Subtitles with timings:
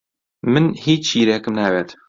[0.51, 1.89] من هیچ شیرێکم ناوێت.